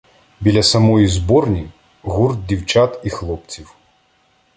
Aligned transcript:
Біля 0.39 0.63
самої 0.63 1.07
зборні— 1.07 1.69
гурт 2.01 2.45
дівчат 2.45 2.99
і 3.03 3.09
хлопців. 3.09 3.75